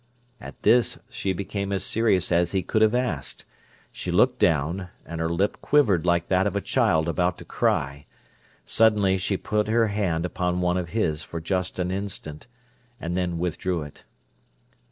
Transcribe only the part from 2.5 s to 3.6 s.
he could have asked;